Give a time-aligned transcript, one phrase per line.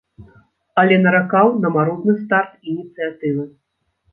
[0.83, 3.43] Але наракаў на марудны старт ініцыятывы.